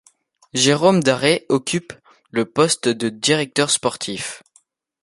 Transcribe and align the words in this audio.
Jérôme 0.55 1.03
Daret 1.03 1.45
occupe 1.49 1.93
le 2.31 2.45
poste 2.45 2.87
de 2.89 3.09
directeur 3.09 3.69
sportif. 3.69 4.41